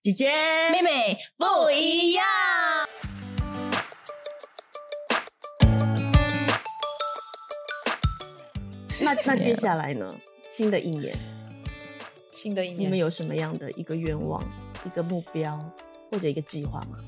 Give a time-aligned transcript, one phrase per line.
[0.00, 0.32] 姐姐
[0.70, 2.24] 妹妹不一样。
[9.00, 10.14] 那那接下来呢？
[10.52, 11.18] 新的一年，
[12.30, 14.40] 新的一年，你们有什么样的一个愿望、
[14.86, 15.58] 一个目标
[16.12, 16.98] 或者一个计划吗？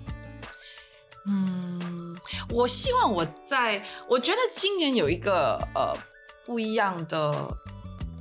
[1.29, 2.18] 嗯，
[2.50, 5.95] 我希望我在，我觉得今年有一个呃
[6.45, 7.57] 不一样的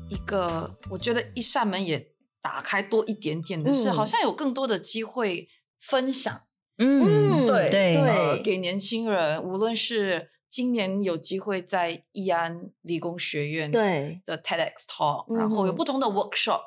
[0.09, 2.07] 一个，我觉得一扇门也
[2.41, 5.49] 打开多一点点的是，好像有更多的机会
[5.79, 6.41] 分享。
[6.77, 7.97] 嗯，对对。
[7.97, 14.21] 呃，给年轻人，无论是今年有机会在义安理工学院对。
[14.25, 16.61] 的 TEDx Talk，然后有不同的 workshop，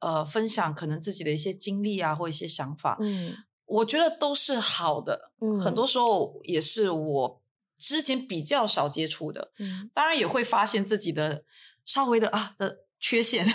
[0.00, 2.98] 呃，分享可能自己的一些经历啊，或一些想法。
[3.00, 3.34] 嗯，
[3.66, 5.58] 我觉得都是好的，嗯。
[5.60, 7.42] 很多时候也是我
[7.78, 9.88] 之前比较少接触的，嗯。
[9.94, 11.44] 当然也会发现自己的
[11.84, 13.52] 稍微的啊的缺陷，因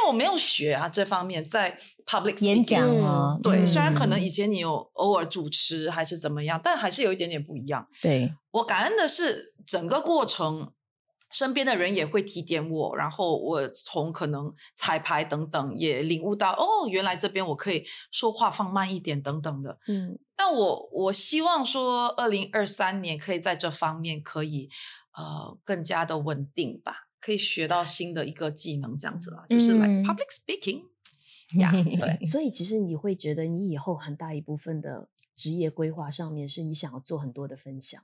[0.00, 3.66] 为我没有学啊这方面在 public 演讲啊，对，嗯。
[3.66, 7.86] 虽然可能以前你有偶尔主持还是怎么样，但还是有一点点不一样。
[8.00, 10.72] 对，我感恩的是整个过程，
[11.30, 19.78] 身边的人也会提点我，然后我从可能彩排等等也领悟到，哦，原来这边我可以说话放慢一点等等的。
[19.88, 20.18] 嗯。
[20.36, 24.70] 但我我希望说，二零二三年可以在这方面可以
[25.14, 30.84] 呃更加的稳定吧，可以学到新的一个技能，这样子啦，就是 like 嗯 public speaking
[31.60, 32.26] 呀、 对。
[32.26, 38.02] 所以其实你会觉得，你以后很大一部分的职业规划上面，是你想要做很多的分享，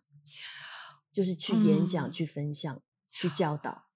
[1.13, 3.87] 就是去演讲、嗯去分享、去教导。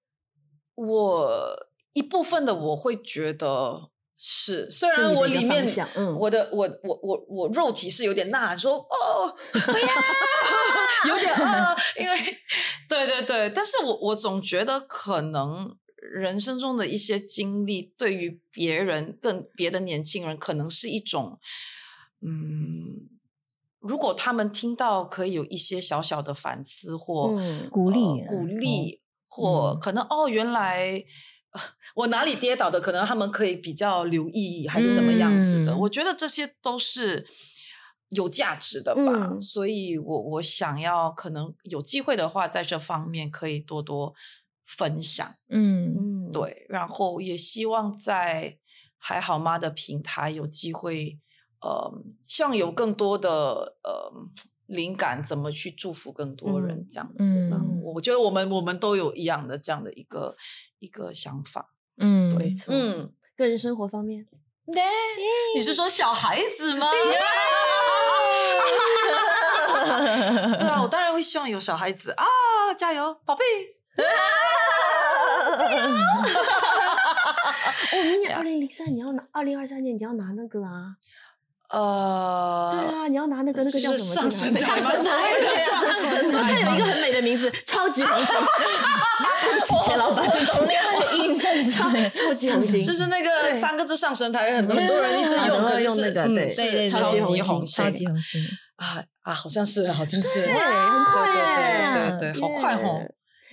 [0.73, 3.90] 我一部分的我会觉得
[4.23, 5.65] 是，虽然我里面
[6.19, 9.87] 我的我我我我肉体是有点呐喊说哦，不要，
[11.09, 12.15] 有点啊，因为
[12.87, 21.39] 对对对，但是我我总觉得可能人生中的一些经历，对于别人更别的年轻人，可能是一种
[22.21, 23.09] 嗯。
[23.79, 31.03] 如果他们听到可以有一些小小的反思或、嗯鼓励呃鼓励，或嗯可能哦，原来、呃
[31.95, 35.73] 我哪里跌倒的，可能他们可以比较留意，还是怎么样子的。
[35.73, 35.79] 嗯。
[35.79, 37.27] 我觉得这些都是
[38.09, 39.01] 有价值的吧，
[39.31, 39.41] 嗯。
[39.41, 44.13] 所以我我想要可能有机会的话，在这方面可以多多
[44.65, 45.93] 分享，嗯。
[45.97, 48.57] 嗯，对，然后也希望在
[48.97, 51.19] 还好妈的平台有机会，
[51.61, 51.91] 呃，
[52.25, 54.11] 希望有更多的呃
[54.67, 57.57] 灵感，怎么去祝福更多人嗯这样子吧。
[57.59, 57.81] 嗯。
[57.83, 60.33] 我觉得我们我们都有一样的这样的一个
[60.81, 61.69] 一个想法。
[61.97, 64.27] 嗯，对，嗯，个人生活方面，
[64.65, 64.81] 呢、
[65.55, 66.87] 你是说小孩子吗？
[70.59, 72.25] 对啊，我当然会希望有小孩子啊，
[72.77, 73.43] 加油，宝贝！
[77.91, 80.95] 哦，明年二零零三，你要拿二零二三年，你要拿那个啊？
[81.71, 84.15] 呃，对啊，你要拿那个那个叫什么？
[84.15, 88.35] 上神台吗上神台，上神台它有一个很美的名字，超级红心。
[89.85, 98.41] 钱老板，从那个印证上那个超级红心，就是那个三个字上神台，很多很多人一直用，用那个嗯对超级红红心超级红心，
[98.75, 103.01] 啊啊，好像是，好像是，对，对很快耶，对对对，好快哦。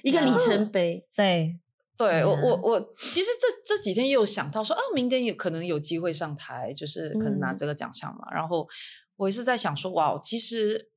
[0.02, 1.04] 一个里程碑。
[1.16, 1.56] 对，
[1.98, 8.32] 对我嗯我我，其实这这几天也有想到说，啊，明天有可能有机会上台，就是可能拿嗯这个奖项嘛。
[8.32, 8.69] 然后
[9.16, 10.91] 我也是在想说，哇，其实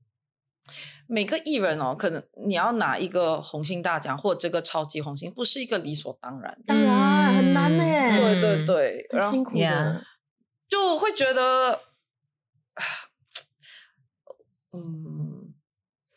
[1.07, 6.63] 每个艺人哦，可能你要拿一个红星大奖或这个超级红星，不是一个理所当然的。
[6.67, 10.05] 当然很难呢，嗯对对对，然后很辛苦的。
[10.69, 11.73] 就会觉得，
[12.75, 12.83] 啊
[14.71, 15.53] 嗯，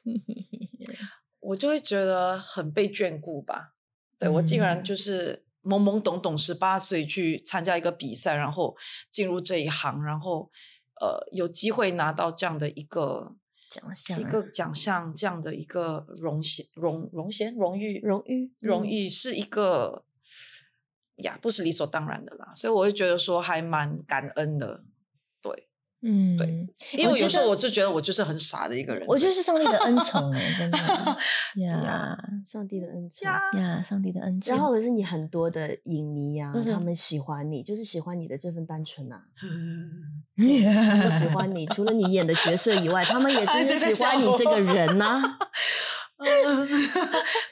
[1.41, 3.74] 我就会觉得很被眷顾吧。
[4.19, 4.85] 对我竟然嗯。
[4.85, 8.77] 就是懵懵懂懂十八岁去参加一个比赛，然后
[9.11, 10.51] 进入这一行，然后
[11.01, 13.35] 呃有机会拿到这样的一个
[13.71, 14.43] 奖项一个。
[14.51, 18.87] 奖项，这样的一个荣衔荣荣衔荣誉荣誉荣嗯。
[18.87, 20.05] 誉是一个
[21.17, 24.85] 呀，不是理所当然的啦，所以我就觉得说还蛮感恩的，对，
[26.07, 26.67] 嗯，对
[26.99, 30.79] 因为有时候我就觉得我就是很傻的一个人，我觉得是上帝的恩宠哎，真的
[31.65, 32.15] 呀
[32.47, 33.27] 上帝的恩宠。
[33.27, 34.55] 呀，呀，上帝的恩宠。
[34.55, 41.67] 然后可是你很多的影迷啊，嗯他们喜欢你，就是喜欢你的这份单纯啊， 嗯他们喜欢你。
[41.69, 45.39] 除了你演的角色以外，他们也真的喜欢你这个人呐、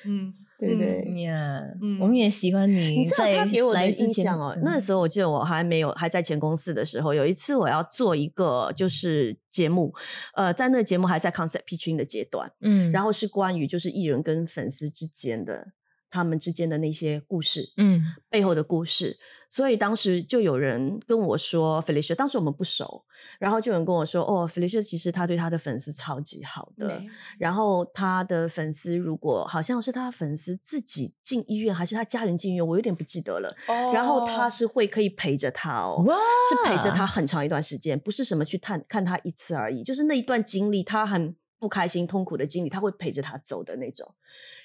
[0.04, 1.22] 嗯，对不对？
[1.22, 3.00] 呀嗯，我们也喜欢你。
[3.00, 9.92] 你知道他给我的来之前印象哦，嗯那时候我记得我还没有还在前公司的时候，有一次我要做一个就是节目，
[10.34, 15.72] 呃，在那个节目还在 concept pitching 的阶段，嗯，然后是关于就是艺人跟粉丝之间的
[16.12, 19.18] 他们之间的那些故事，嗯背后的故事。
[19.48, 23.04] 所以当时就有人跟我说，Felicia，当时我们不熟，
[23.38, 27.02] 然后就有人跟我说，哦，Felicia 其实他对他的粉丝超级好的，
[27.38, 33.54] 然后他的粉丝如果好像是他粉丝自己进医院，还是他家人进医院，我有点不记得了。
[33.92, 36.16] 然后他是会可以陪着他哦，哇
[36.48, 44.14] 是陪着他很长一段时间，不是什么去探看他一次而已，就是那一段经历，他很不开心、痛苦的经历，他会陪着他走的那种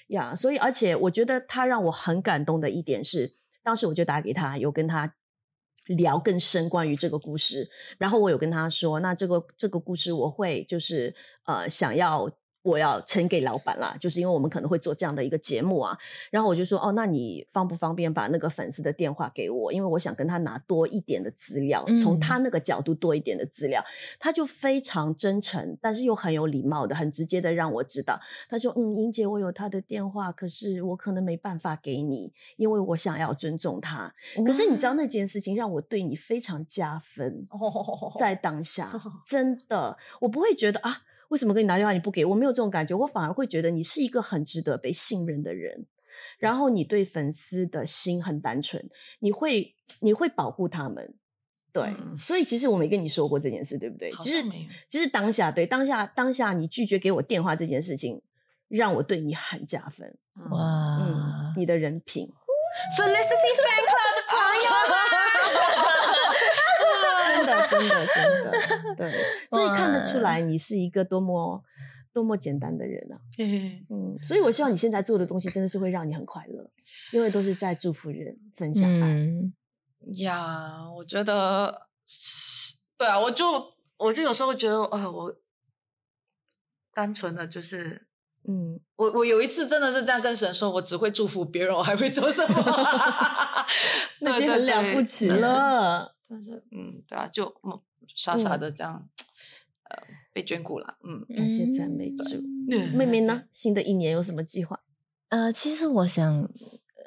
[0.08, 0.34] 呀。
[0.34, 5.14] 所以，而且我觉得他让我很感动的一点是，当时我就打给他，有跟他。
[5.96, 7.66] 聊更深关于这个故事，
[7.96, 11.14] 然后我有跟他说，那这个这个故事我会就是
[11.46, 12.30] 呃想要
[12.68, 15.98] 我要呈给老板啦，就是因为我们可能会做这样的一个节目啊，
[16.30, 19.72] 然后我就说哦，那你方不方便把那个粉丝的电话给我？
[19.72, 23.82] 因为我想跟他拿多一点的资料，从嗯他那个角度多一点的资料。
[24.18, 28.20] 他就非常真诚，但是又很有礼貌的、很直接的让我知道。
[28.48, 34.12] 他说：“嗯，英姐，我有他的电话，可是我可能没办法给你，因为我想要尊重他。
[34.44, 38.90] 可是你知道那件事情让我对你非常加分，哦在当下
[39.24, 42.34] 真的，我不会觉得啊，为什么跟你打电话你不给我？
[42.34, 45.86] 没有这种感觉，我反而会觉得你是一个很值得被信任的人。
[46.38, 48.90] 然后你对粉丝的心很单纯，
[49.20, 51.14] 你会你会保护他们。
[51.72, 54.10] 对，嗯所以其实我没跟你说过这件事，对不对？
[54.20, 58.20] 其实没有其实当下对当下当下你拒绝给我电话这件事情，
[58.68, 60.16] 让我对你很加分。
[60.34, 62.32] 嗯哇嗯，，你的人品。
[62.96, 64.36] Felicity Fan Club 的朋
[67.46, 68.52] 友们，真的，真的，
[68.96, 69.12] 对，
[69.50, 71.62] 所以看得出哇来你是一个多么
[72.12, 73.16] 多么简单的人啊。
[73.36, 76.70] 嘿嗯，所以我希望你现在做的东西真的是会让你很快乐，
[77.12, 79.14] 因为都是在祝福人、分享爱。
[79.14, 79.52] 嗯，
[80.18, 81.88] 呀，我觉得，
[82.96, 85.34] 对啊，我就我就有时候觉得，呃，我
[86.94, 88.06] 单纯的就是，
[88.48, 92.54] 嗯，我我有一次真的是这样跟神说，我只会祝福别人，我还会做什么？
[94.20, 96.16] 那已经很了不起了。
[96.28, 97.80] 但是，嗯，对啊，就嗯
[98.14, 99.08] 傻傻的这样，
[99.88, 99.96] 呃，
[100.32, 101.24] 被眷顾了，嗯。
[101.36, 102.36] 感谢赞美主。
[102.70, 103.44] 嗯妹妹呢？
[103.52, 104.78] 新的一年有什么计划？
[105.30, 106.48] 呃，其实我想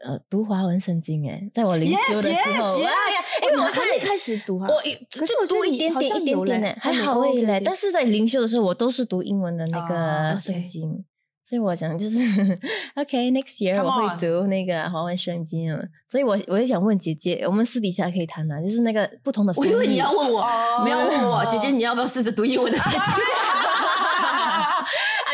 [0.04, 4.68] 呃读华文圣经诶，在我灵修的时候 yes 哎呀因为我还没开始读啊。
[4.68, 4.82] 我
[5.26, 7.62] 就读一点点一点点呢，还好而已嘞。
[7.64, 11.06] 但是在灵修的时候，我都是读英文的那啊个圣经，
[11.44, 12.20] 所以我想就是
[12.96, 15.84] OK，next year 我会读那个华文圣经了。
[16.08, 19.70] 所以我我也想问姐姐，我们私底下可以谈谈，就是那个不同的翻译。
[19.70, 23.00] 我以为你要问我，哦没有问我，姐姐你要不要试着读英文的圣经？
[23.02, 23.14] 啊，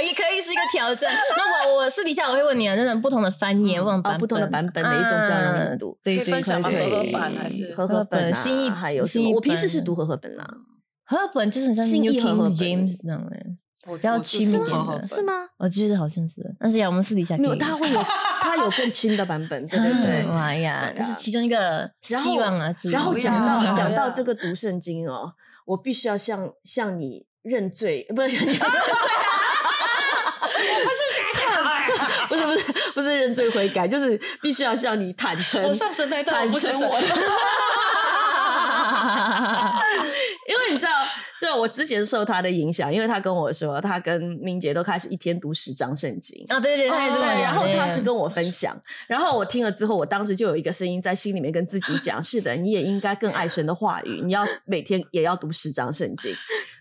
[0.01, 1.11] 也可以是一个挑战。
[1.35, 5.97] 那我我私底下我会问你啊，那种不同的翻译，嗯不同版啊，不同的版本哪一种比较容易读啊？
[6.03, 8.33] 对可以对，分享吗可以和合版还是合合本啊？
[8.33, 9.05] 新译还有？
[9.05, 10.47] 新译我平时是本读合合本啦，
[11.05, 13.37] 合合本就是很像新 New King James 那种的，
[13.87, 15.33] 我比较亲民的本是吗？
[15.57, 16.41] 我记得好像是。
[16.59, 18.03] 但是呀，我们私底下没有，他会有
[18.41, 20.21] 他有更亲的版本，对对对。
[20.23, 22.73] 啊 哇呀，这是其中一个希望啊。
[22.91, 25.31] 然后 讲到讲到这个读圣经哦，
[25.65, 28.29] 我必须要向向你认罪，不是
[32.29, 37.07] 不是不是不是认罪悔改，就是必须要向你坦诚，我上神坦我不是神诚我的。
[40.47, 40.96] 因为你知道，
[41.39, 46.43] 就我之前受他的影响，因为他跟我说，他跟明杰都开始一天读十章圣经。
[46.49, 48.75] 啊，对对，对，讲然后他是跟我分享，
[49.07, 56.33] 然后我听了之后，我当时就有一个声音在心里面跟自己讲：是的，你也应该更爱神的话语，你要每天也要读十章圣经。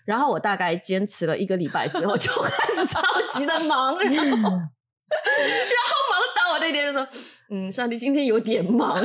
[0.04, 6.20] 然后我大概坚持了一个礼拜之后，就开始 超级的忙，然后 然后忙
[6.60, 7.06] 那天就说：
[7.50, 8.96] 嗯，上帝今天有点忙，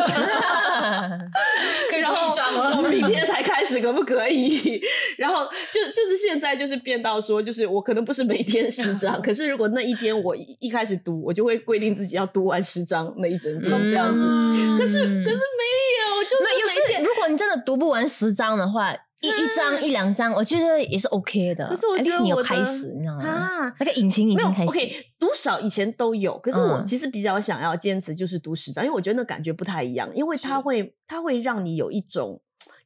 [1.89, 2.89] 可以然后读一章我吗？
[2.89, 4.81] 明天才开始，可不可以？
[5.17, 14.25] 然后就就是现在就是变到说，就是我可能不是每天十章， 可是如果那一天我一一开始读，我就会规定自己要读完十章那一整天这样子。
[14.27, 15.63] 嗯可是可是没
[15.99, 21.67] 有，就是有每天如果你真的读不完十章的话，一一张一两张，我觉得也是 OK 的。
[21.69, 23.23] 可是我觉得你有开始，你知道吗？
[23.23, 23.73] 啊。
[23.79, 24.69] 那个引擎已经开始。
[24.69, 32.41] OK，读少以前都有，可是我嗯其实比较想要坚持就是读十张，因为我觉得那感觉不太一样，因为它会它会让你有一种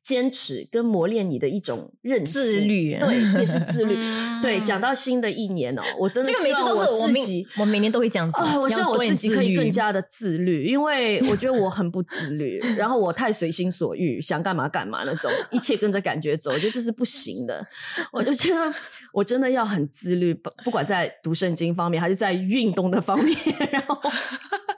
[0.06, 3.96] 坚持跟磨练你的一种韧性自律对，也是自律。
[3.98, 8.40] 嗯对，讲到新的一年哦，我真的这个每次希望都是我每自己我每年都会这样子。
[8.40, 17.66] 啊，我希望我自己可以更加的自律，因为我觉得我很不自律，然后我太随心所欲，想干嘛干嘛那种，一切跟着感觉走，我觉得这是不行的。
[18.12, 18.72] 我就觉得
[19.12, 23.36] 我真的要很自律，不不管在读圣经方面，还是在运动的方面，
[23.72, 24.00] 然后。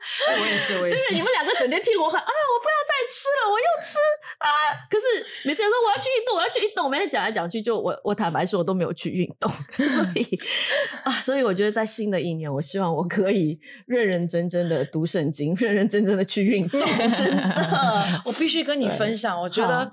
[0.41, 1.21] 我也是， 我也就是是你。
[1.27, 3.97] 们两个整天听我喊啊，我不要再吃了，我又吃
[4.39, 4.47] 啊，
[4.89, 5.03] 可是
[5.45, 10.39] 每次有说我要去运动，我要去运动，每天讲来讲去，就我我坦白说，我都没有去运动， 所以
[11.03, 19.91] 啊，所以我觉得在新的一年，我希望我可以认认真真的读圣经，认认真真的去运动，真的，我必须跟你分享，我觉得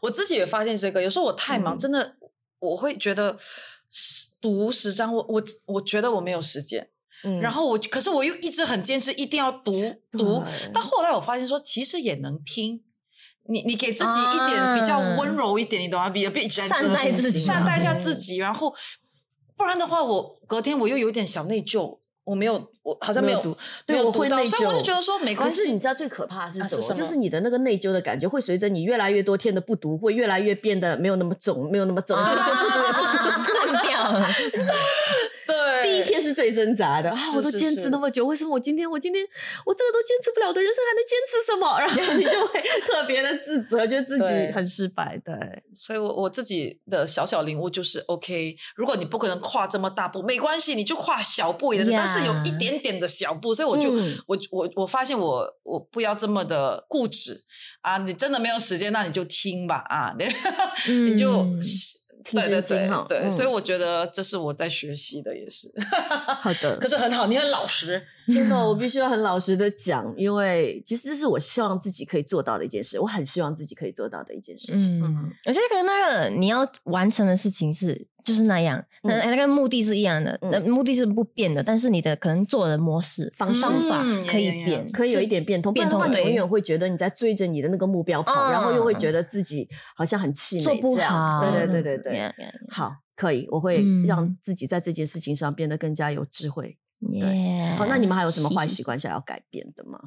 [0.00, 2.16] 我自己也发现这个，有时候我太忙，嗯真的
[2.60, 3.36] 我会觉得
[4.40, 6.88] 读十章，我我我觉得我没有时间。
[7.24, 9.72] 嗯然后我，可是我又一直很坚持，一定要读
[10.12, 10.70] 读对。
[10.72, 12.82] 但后来我发现说，其实也能听。
[13.48, 16.08] 你你给自己一点比较温柔一点，你懂吗？
[16.08, 18.36] 比比善待自己善待一下自己。
[18.36, 18.72] 然后
[19.56, 25.56] 不然的话，我隔天我又有点小内疚，我没有，我好像没有读对我会内疚所以我就觉得说没关系。
[25.58, 26.76] 可是你知道最可怕的是什么？
[26.76, 32.16] 啊是什么就是你的那个内疚的感觉会随着你越来越多天的不读，会越来越变得没有那么肿，没有那么肿。
[32.16, 32.32] 啊
[33.72, 34.20] 烂掉
[36.42, 37.16] 最挣扎的啊！
[37.36, 39.24] 我都坚持那么久，为什么我今天我今天
[39.64, 41.78] 我这个都坚持不了的人生还能坚持什么？
[41.78, 45.16] 然后你就会 特别的自责，觉得自己很失败。
[45.24, 45.32] 对，
[45.76, 57.44] 所以我我自己的小小领悟就是，OK，如果你不可能跨这么大步，没关系，你就跨小步一点但是有一点点的小步，所以我就、嗯我我我发现我我不要这么的固执
[57.82, 60.26] 啊，你真的没有时间，那你就听吧啊，你、
[61.12, 61.60] 你就嗯
[62.22, 65.72] 听对对对真经哈对，嗯所以我觉得这是我在学习的，也是。
[66.40, 66.88] 好的可。
[66.92, 75.02] 是很好，你很老实，真的，我必 须要很老实的讲，因为其实这是我希望自己可以做到的一件事，我很希望自己可以做到的一件事情。
[75.02, 79.30] 嗯，我觉得可能那个你要完成的事情是就是那样，那、嗯。
[79.30, 80.50] 那个目的是一样的，嗯。
[80.50, 92.32] 那、目的是不变的，但是你的可能做的模式方式方法嗯可以变，可以有一点变通，变通对永远会觉得你在追着你的那个目标跑，嗯然后又会觉得自己好像很气馁，做不好，对对对对对
[92.70, 94.04] 好，可以，我会嗯。
[94.06, 96.76] 让自己在这件事情上变得更加有智慧。
[97.00, 99.98] yeah 好，那你们还有什么坏 习惯想要改变的吗？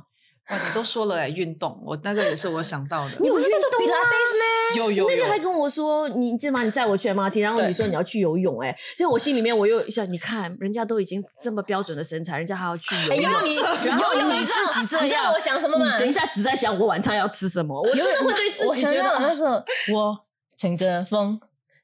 [0.50, 6.64] 哇，你都说了哎，运动，我那个也是我想到的，你不是在做 Pilates 有有有那天还跟我说，你记得吗？
[6.64, 13.56] 你载我去 MRT，然后你说你要去游泳、哎，其实我心里面我又想，你看人家都已经这么标准的身材，人家还要去游哎泳，呦你
[13.88, 19.54] 然后你游泳你自己这样，你知道我想什么吗等一下只在想我晚餐要吃什么，我真的会对自己觉得到那时候，
[19.94, 20.16] 我
[20.60, 21.40] 乘着风，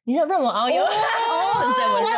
[0.05, 0.85] 你想让我遨游，
[1.57, 2.09] 顺水温柔。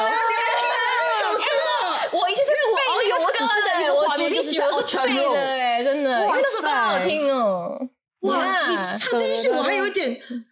[2.16, 7.06] 我以前是让我遨游，我刚刚的一个我画面主题曲我是 Roll 的哎，真的，因哇为那首歌好好塞。
[7.08, 7.78] 听哦。
[8.22, 10.10] 哇，你唱第一句我还有一点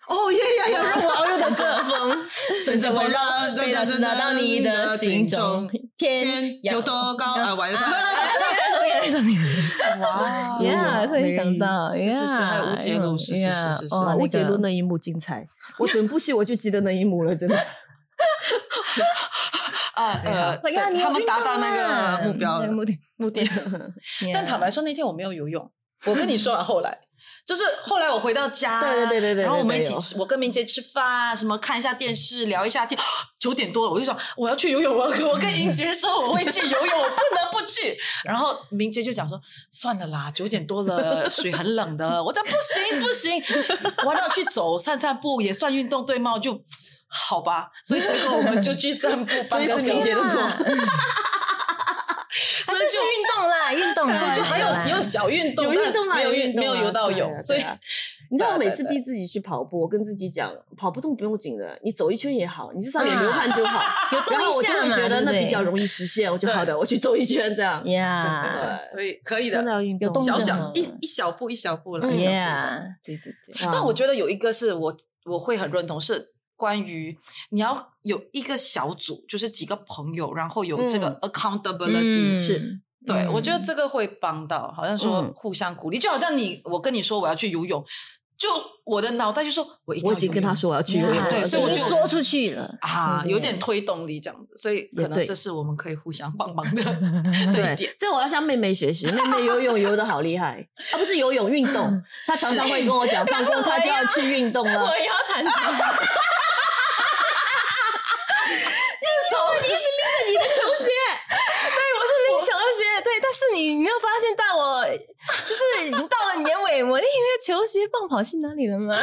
[0.09, 3.17] 哦耶呀呀，让我遨游乘着风，顺着温柔，
[3.57, 7.25] 飞到直达到你的心中，天有多高？
[7.33, 7.55] 啊？
[7.55, 7.81] 晚上。
[10.01, 10.59] 哇。
[10.61, 15.45] 呀，突然想到，是是是还有吴杰卢是是是是吴杰伦那一幕精彩，
[15.79, 17.55] 我整部戏我就记得那一幕了，真的。
[20.01, 20.57] 啊呃，
[21.01, 22.97] 他们达到那个目标了目的。
[23.17, 23.47] 目的。
[24.33, 25.71] 但坦白说，那天我没有游泳。
[26.05, 26.97] 我跟你说啊， 后来
[27.45, 32.99] 就是后来我回到家，对对对对对然后我们一起吃，我跟明杰吃饭，什么看一下电视，聊一下天。
[33.39, 35.05] 九点多了，我就想我要去游泳了。
[35.27, 37.95] 我跟英杰说我会去游泳，我不能不去。
[38.25, 39.39] 然后明杰就讲说
[39.69, 42.23] 算了啦，九点多了，水很冷的。
[42.23, 43.43] 我讲不行不行，
[44.03, 46.39] 我要去走散散步也算运动对吗？
[46.39, 46.63] 就
[47.11, 50.41] 好吧，所以最后我们就去散步 半个所以是小时明杰的错。
[52.65, 57.63] 所以去运动啦，运动啦，所以就还有有小运动，有运动啊，没有运没有游到泳，所以
[58.29, 63.83] 你知道 我每次逼自己去跑步，我跟自己讲，跑步动不用紧的，你走一圈也好，你至少有流汗就好。
[64.15, 67.85] 有动然后我就会觉得那比较容易实现，我就对好的，我去走一圈这样。
[67.89, 72.37] 呀对，所以可以的真的，要运动，小小一一小步一小步了，嗯一小步一小步。
[72.37, 73.69] ，Yeah，对对对。
[73.69, 76.29] 但我觉得有一个是我我会很认同，是
[76.61, 77.17] 关于
[77.49, 87.83] 你要有一个小组，就是几个朋友，然后有这个 accountability，、嗯是对、嗯我觉得这个会帮到，好像说嗯互相鼓励，就好像你我跟你说我要去游泳，
[88.37, 88.47] 就
[88.83, 96.83] 我的脑袋就说我已经跟他说我要去游泳对所以我就说出去了啊，有点推动力这样子，所以可能这是我们可以互相帮忙的
[97.55, 99.07] 对 点。，这我要向妹妹学习。
[99.07, 104.79] 妹妹游泳游的好厉害，啊，不是游泳运动， 她常常会跟我讲， 放工她就要去运动了。
[104.79, 105.51] 我要弹琴。
[109.01, 110.91] 自从你一直拎着你的球鞋，
[111.31, 114.85] 对，我是拎球鞋，对，但是你没有发现到我，
[115.47, 118.95] 就是已经到了年尾，我那个球鞋棒跑去哪里了吗？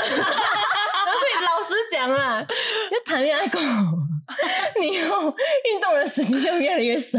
[1.69, 3.59] 然后所以老实讲啊，你就谈恋爱够，
[4.81, 7.19] 你以后运动的时间就越来越少，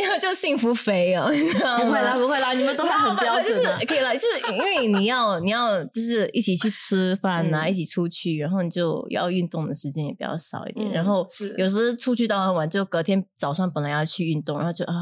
[0.00, 1.84] 以后就幸福肥哦，你知道吗？
[1.84, 3.86] 不会啦，不会啦，你们都还很标准啊就是。
[3.86, 10.88] 可以了，就是因为你要 你要就是一起去吃饭呐、嗯一起出去，然后你就要运动的时间也比较少一点。
[10.88, 14.94] 嗯然后是有时出去到很晚，就隔天早上本来要去运动，然后就啊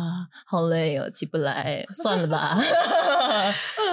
[0.47, 2.59] 好累哦，起不来，算了吧。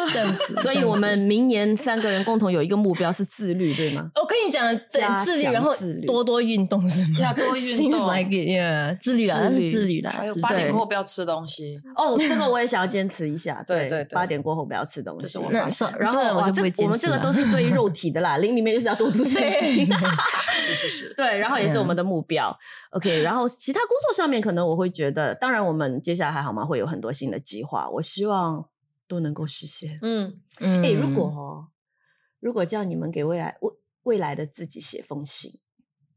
[0.13, 0.55] 这样子。
[0.61, 4.09] 所以我们明年三个人共同有一个目标是自律，对吗？
[4.15, 7.19] 我跟你讲，加对自律，然后自律多多运动是吗？
[7.21, 10.11] 要多运动 like it, yeah，自律啦，那自律是自律啦。
[10.11, 13.63] 还有八点对过后不要吃东西，哦，这个我也想要坚持一下。
[13.67, 15.21] 对对对八点过后不要吃东西。
[15.21, 19.87] 这是我那发现然后我就不会坚持我们这个都是对肉体的啦，灵里面就是要多读圣经。
[20.57, 22.55] 是是是，对，然后也是是我们的目标。
[22.91, 26.63] OK，然后其他工作上面可能我会觉得，当然我们接下来还好吗？
[26.65, 28.65] 会有很多新的计划，我希望
[29.07, 29.99] 都能够实现。
[30.01, 31.67] 嗯，嗯哎、如果哦，
[32.39, 33.71] 如果叫你们给未来未
[34.03, 35.59] 未来的自己写封信，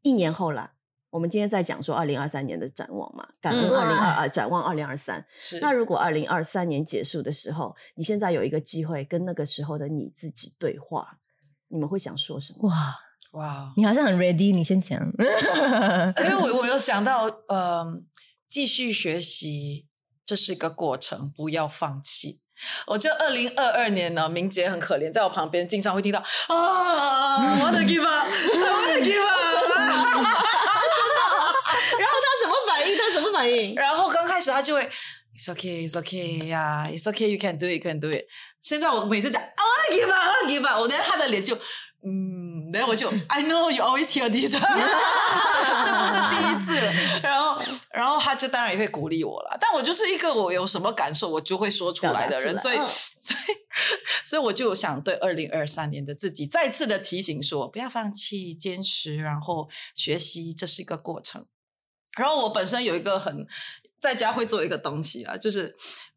[0.02, 0.74] 一年后啦，
[1.10, 5.24] 我们今天在讲说二零二三年的展望嘛，感恩嗯二零二二，展望二零二三。
[5.38, 11.18] 是那如果二零二三年结束的时候，你现在有一个机会跟那个时候的你自己对话，
[11.68, 12.68] 你们会想说什么？
[12.68, 12.96] 哇，
[13.32, 15.00] 哇，你好像很 ready，你先讲。
[15.00, 18.02] 因为我我有 想到，呃，
[18.46, 19.86] 继续学习
[20.26, 22.42] 这是一个过程，不要放弃。
[22.86, 29.36] 我觉得二零二二年呢，明杰很可怜，在我旁边经常会听到啊，，What a give up，What a give up。
[31.98, 32.96] 然后他什么反应？
[32.98, 33.74] 他什么反应？
[33.74, 34.90] 然后刚开始他就会
[35.36, 38.26] It's okay, it's okay 呀、yeah,，It's okay, you can do it, you can do it。
[38.60, 41.56] 现在我每次讲 I wanna give up, I wanna give up，我连他的脸就
[42.04, 44.64] 嗯，然后我就 I know you always hear this，这不
[46.06, 46.92] 是第一次了。
[47.22, 47.47] 然后，
[47.98, 49.58] 然后他就当然也会鼓励我了。
[49.60, 52.76] 但我就是一个我有什么感受我就会说出来的人，所以，
[53.18, 53.56] 所以，
[54.24, 61.44] 所以我就想对二零二三年的自己再次的提醒说，不要放弃，坚持，然后学习，这是一个过程。
[62.16, 63.44] 然后我本身有一个很
[63.98, 65.74] 在家会做一个东西啊，就是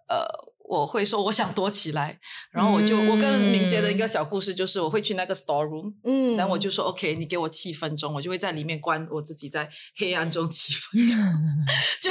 [0.08, 0.24] 呃，
[0.72, 2.18] 我会说我想躲起来，
[2.50, 11.20] 然后我就、我跟明杰的一个小故事就是我会去那个 store room，嗯然后我就说 OK，你给我七分钟，我就会在里面关我自己在黑暗中七分钟，
[12.02, 12.10] 就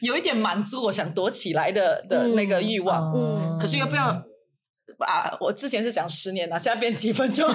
[0.00, 3.14] 有一点满足我想躲起来的的那个欲望。
[3.16, 4.04] 嗯可是要不要
[4.98, 5.34] 啊？
[5.40, 7.48] 我之前是讲十年了，现在变几分钟。
[7.48, 7.54] 我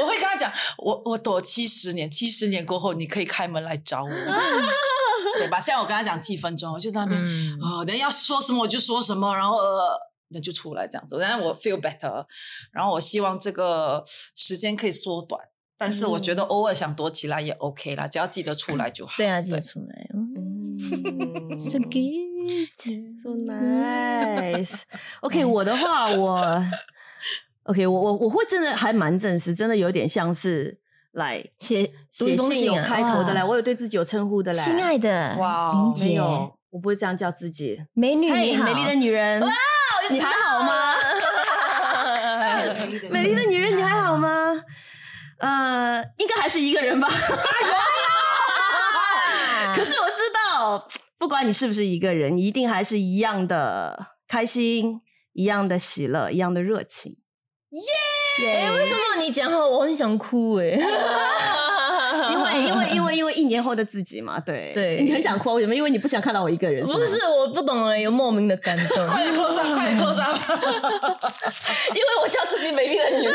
[0.00, 4.10] 我会跟他讲，我我躲七十年，七十年过后你可以开门来找我，
[5.42, 5.60] 对吧？
[5.60, 12.24] 现在我跟他讲几分钟，我就在那边嗯啊，等下要说什么我就说什么，然后呃，那就出来这样子，然后我 feel better，
[12.72, 14.02] 然后我希望这个
[14.34, 15.40] 时间可以缩短，
[15.78, 19.14] 但是我觉得偶尔想躲起来也 OK 啦，只要记得出来就好。
[19.18, 20.08] 对啊，记得出来。
[20.14, 22.32] 嗯 嗯 So good.
[23.22, 24.82] So nice.
[25.20, 26.64] OK，我的话，我
[27.64, 30.80] OK，我我我会真的还蛮正式，真的有点像是
[31.12, 31.86] 来写
[32.18, 34.64] 读写信有啊开头的来，我有对自己有称呼的来。
[34.64, 37.78] 亲爱的，哇林姐，我不会这样叫自己。
[37.92, 39.48] 美女嘿，你好，美丽的女人，哇
[40.10, 40.94] 你还好吗？
[43.10, 44.28] 美丽的女人，你还好吗？
[45.38, 47.08] 呃，应该还是一个人吧。
[49.74, 55.00] 可是我知道，不管你是不是一个人，你一定还是一样的开心，
[55.32, 57.12] 一样的喜乐，一样的热情。
[57.70, 57.80] 耶！
[58.40, 60.78] 哎，为什么你讲话我很想哭哎？
[62.30, 65.74] 因为因为因为因为一年后的自己嘛，对对你很想哭，为什么？
[65.74, 70.36] 因为你不想看到我一个人，不是，我不懂哎，有莫名的感动，快点 close up，快点 close up。
[71.94, 73.34] 因为我叫自己美丽的女人。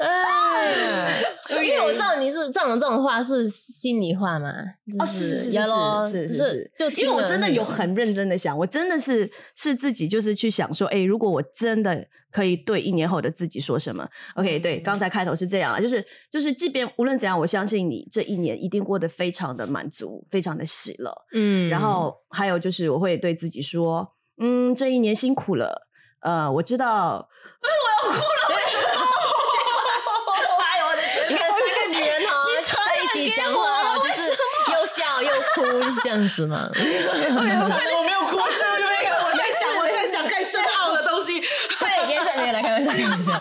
[0.00, 1.22] 哎，
[1.62, 4.50] 因为我知道你是这种这种话是心里话嘛，
[4.98, 21.12] 哦，是是是是是就因为我真的有很认真的想，我真的是是自己就是去想说，哎，如果我真的可以对一年后的自己说什么？OK，对，刚才开头是这样啊，就是就是，即便无论怎样，我相信你这一年一定过得非常的满足，非常的喜乐。
[21.32, 25.88] 嗯然后还有就是，我会对自己说，嗯，这一年辛苦了。
[26.22, 27.28] 呃，我知道，
[30.60, 32.44] 哎呦我的天你看三个女人哦，
[33.20, 34.30] 在一起讲话哦，就是
[34.72, 36.70] 又笑又哭， 是这样子吗？
[36.72, 41.40] 我没有哭，是因为我在想， 我在想更深奥的东西。
[41.40, 43.32] 对，严正没有来开玩笑，开玩笑，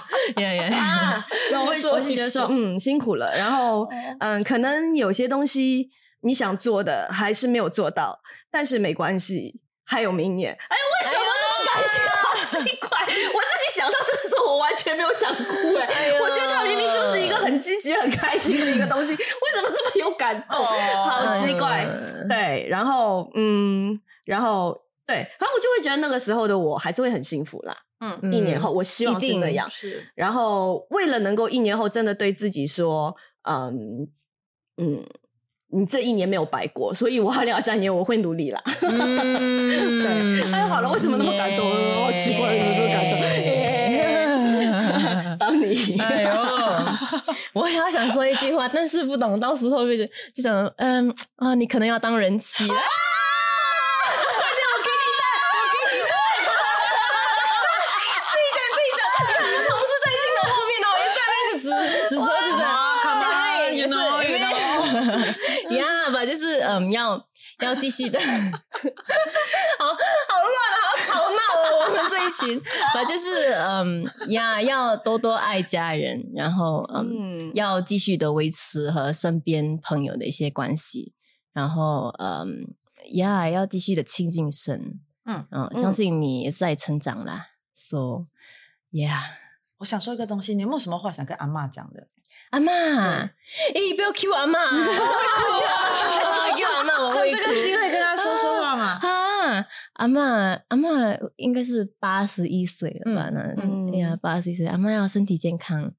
[0.41, 3.35] 呀呀，啊，然后我会说我是觉得说，嗯，辛苦了。
[3.37, 3.87] 然后，
[4.19, 5.89] 嗯，可能有些东西
[6.21, 8.19] 你想做的还是没有做到，
[8.51, 10.51] 但是没关系，还有明年。
[10.53, 11.99] 哎，为什么那么感谢？
[12.19, 15.75] 好奇怪，我自己想到这个时候，我完全没有想哭。
[15.77, 19.15] 哎，我觉得他明明就是一个很积极、很开心的一个东西，
[20.33, 21.05] 为什么这么有感动？
[21.09, 21.85] 好奇怪。
[21.85, 24.81] 嗯对，然后，嗯，然后。
[25.09, 27.75] 对，反正我就会觉得那个时候的我还是会很幸福啦。
[27.99, 29.67] 嗯，一年后，我希望是那样。
[29.67, 34.07] 是然后为了能够一年后真的对自己说，嗯
[34.77, 35.03] 嗯，
[35.69, 38.61] 你这一年没有白过，所以我二零二三年我会努力啦。
[38.83, 41.67] 嗯 对，哎，好了，为什么那么感动？
[41.95, 43.19] 好奇怪，有时候感动。
[43.19, 43.25] 耶
[45.39, 46.29] 当你，哎呦，
[47.53, 52.83] 我也要想说一句话但是不懂到时候就就想嗯啊你可能要当人妻了快我
[54.83, 55.23] 给你带
[55.55, 56.13] 我给你带。
[58.31, 58.99] 自己站自己想。
[59.27, 61.63] 你看我们同事在镜头后面哦一站他就只
[62.09, 62.67] 只说这种啊
[63.01, 63.25] 考上
[63.73, 64.45] 也是我觉得
[65.75, 67.21] 呀吧就是嗯要
[67.59, 68.19] 要继续的。
[69.79, 69.85] 好
[72.09, 72.61] 这一群，
[72.93, 81.13] 反正就是嗯呀，要多多爱家人，然后嗯，嗯，要继续的维持和身边朋友的一些关系，
[81.53, 82.73] 然后嗯
[83.13, 88.25] 呀，要继续的亲近神，嗯嗯，相信你也在成长啦，so
[88.91, 89.19] yeah。
[89.77, 92.07] 我想说一个东西，你有没有什么话想跟阿妈讲的？
[92.49, 93.31] 阿妈，哎，
[93.95, 97.29] 不要 Q 阿妈， 我会哭啊！Q 阿妈，我会
[99.99, 100.87] 阿妈，阿妈
[101.35, 103.29] 应该是八十一岁了吧？
[103.31, 105.91] 嗯那哎呀，八十一岁，阿妈要身体健康，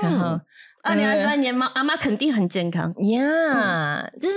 [0.00, 0.40] 然后
[0.84, 4.36] 二零二三年嘛阿妈肯定很健康，呀，就是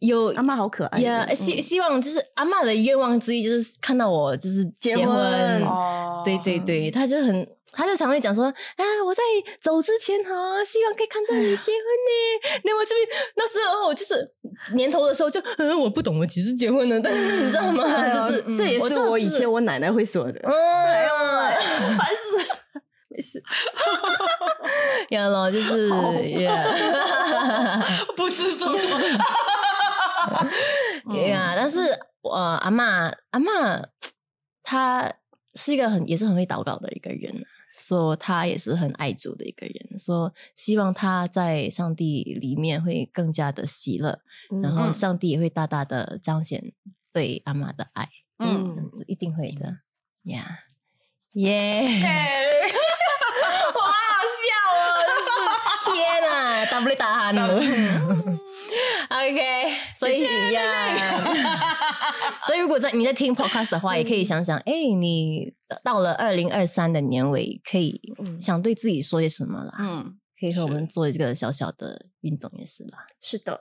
[0.00, 1.34] 有阿妈好可爱呀，的。
[1.34, 1.60] 希嗯。
[1.62, 5.16] 希望就是阿妈的愿望之一就是看到我就是结结婚。
[5.64, 6.22] 哦。
[6.24, 9.22] 对对对，他就很，他就常会讲说，啊，我在
[9.60, 10.30] 走之前哈，
[10.64, 12.60] 希望可以看到你结婚呢。
[12.64, 14.30] 那我这边那时候我就是
[14.74, 17.84] 年头的时候就，嗯，我不懂我几时结婚呢，但是你知道吗？
[18.12, 20.40] 就是这也是我以前我我奶奶会说的。
[20.42, 20.52] 嗯，
[21.96, 22.56] 烦死了，
[23.08, 23.42] 没事。
[25.10, 25.88] 有了，就是
[26.42, 26.64] 呀。
[28.16, 28.88] 不知说什
[30.44, 31.16] 么。
[31.26, 31.80] 呀，但是
[32.22, 33.84] 呃，阿嬷阿嬷
[34.62, 35.12] 她
[35.54, 37.46] 是一个很也是很会祷告的一个人啊。
[37.76, 44.20] 说他也是很爱主的一个人，说希望她在上帝里面会更加的喜乐，
[44.62, 46.74] 然后嗯上帝也会大大的彰显
[47.10, 49.78] 对阿妈的爱，嗯一定会的
[50.24, 50.58] 呀，
[51.32, 51.80] 耶！
[53.72, 53.92] 好好
[54.44, 54.50] 笑
[55.94, 57.56] 天哪，打不了打鼾了。
[59.08, 60.62] OK，所以呀，
[62.46, 65.52] 所以如果在你在听 podcast 的话，也可以想想，哎，你
[65.84, 69.74] 到了二零二三的年尾，可以嗯想对自己说些什么啦？
[69.78, 72.98] 嗯，可以和我是们做这个小小的运动也是啦。
[73.20, 73.60] 是的，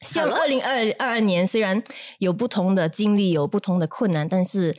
[0.00, 1.82] 希望二零二二二年虽然
[2.20, 4.74] 有不同的经历，有不同的困难，但是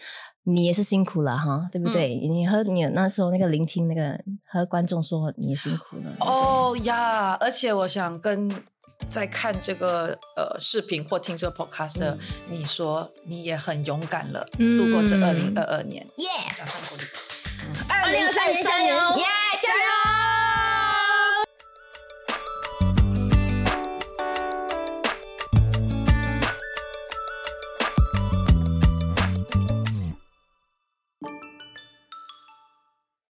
[0.46, 2.16] 你也是辛苦了哈，对不对？
[2.16, 4.20] 你和你那时候那个聆听那个
[4.52, 6.16] 和观众说你也辛苦了。
[6.22, 8.50] 哦呀，而且我想跟
[9.10, 12.18] 在看这个呃视频或听这个 podcast 的
[12.50, 16.06] 你说，你也很勇敢了，嗯度过这二零二二年。
[16.18, 16.28] 耶！
[16.56, 17.04] 掌声鼓励。
[17.90, 19.37] 二零二三年加